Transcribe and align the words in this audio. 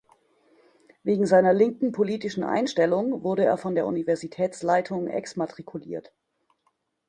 Wegen 1.03 1.27
seiner 1.27 1.53
linken 1.53 1.91
politischen 1.91 2.43
Einstellung 2.43 3.21
wurde 3.23 3.45
er 3.45 3.55
von 3.57 3.75
der 3.75 3.85
Universitätsleitung 3.85 5.07
exmatrikuliert. 5.07 6.11